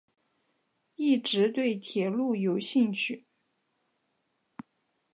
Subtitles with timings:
[0.95, 3.27] 一直对铁路有兴趣。